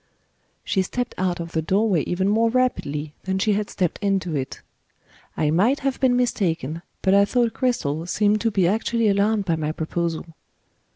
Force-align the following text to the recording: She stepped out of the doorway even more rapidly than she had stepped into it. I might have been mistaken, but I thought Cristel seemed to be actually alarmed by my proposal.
She 0.63 0.81
stepped 0.81 1.13
out 1.19 1.39
of 1.39 1.51
the 1.51 1.61
doorway 1.61 2.01
even 2.07 2.27
more 2.27 2.49
rapidly 2.49 3.13
than 3.25 3.37
she 3.37 3.53
had 3.53 3.69
stepped 3.69 3.99
into 4.01 4.35
it. 4.35 4.59
I 5.37 5.51
might 5.51 5.81
have 5.81 5.99
been 5.99 6.15
mistaken, 6.15 6.81
but 7.03 7.13
I 7.13 7.23
thought 7.23 7.53
Cristel 7.53 8.07
seemed 8.07 8.41
to 8.41 8.49
be 8.49 8.67
actually 8.67 9.07
alarmed 9.09 9.45
by 9.45 9.57
my 9.57 9.71
proposal. 9.71 10.25